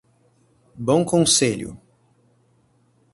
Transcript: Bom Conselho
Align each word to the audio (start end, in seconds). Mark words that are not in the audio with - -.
Bom 0.77 1.05
Conselho 1.05 1.77